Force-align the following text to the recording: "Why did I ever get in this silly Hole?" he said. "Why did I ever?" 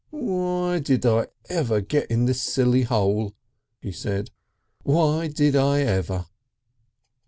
"Why 0.09 0.79
did 0.79 1.05
I 1.05 1.27
ever 1.47 1.79
get 1.79 2.09
in 2.09 2.25
this 2.25 2.41
silly 2.41 2.81
Hole?" 2.81 3.35
he 3.83 3.91
said. 3.91 4.31
"Why 4.81 5.27
did 5.27 5.55
I 5.55 5.81
ever?" 5.81 6.25